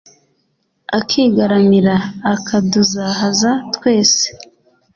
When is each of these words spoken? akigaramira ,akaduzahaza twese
akigaramira 0.97 1.95
,akaduzahaza 2.33 3.51
twese 3.75 4.27